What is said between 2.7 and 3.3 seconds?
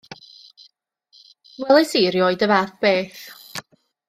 beth.